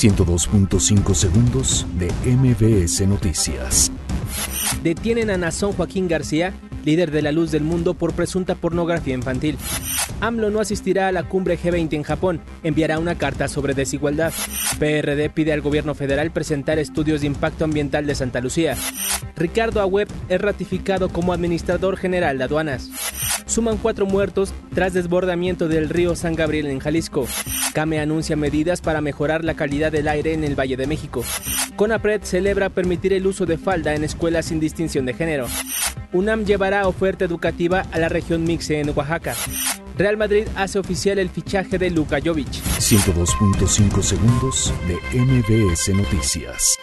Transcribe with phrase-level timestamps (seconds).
[0.00, 3.92] 102.5 segundos de MBS Noticias.
[4.82, 6.54] Detienen a Nazón Joaquín García,
[6.86, 9.58] líder de la luz del mundo, por presunta pornografía infantil.
[10.22, 14.32] AMLO no asistirá a la cumbre G20 en Japón, enviará una carta sobre desigualdad.
[14.78, 18.78] PRD pide al gobierno federal presentar estudios de impacto ambiental de Santa Lucía.
[19.36, 22.90] Ricardo Ahueb es ratificado como administrador general de aduanas.
[23.50, 27.26] Suman cuatro muertos tras desbordamiento del río San Gabriel en Jalisco.
[27.74, 31.24] CAME anuncia medidas para mejorar la calidad del aire en el Valle de México.
[31.74, 35.48] CONAPRED celebra permitir el uso de falda en escuelas sin distinción de género.
[36.12, 39.34] UNAM llevará oferta educativa a la región Mixe en Oaxaca.
[39.98, 42.52] Real Madrid hace oficial el fichaje de Luka Jovic.
[42.78, 46.78] 102.5 segundos de MBS Noticias.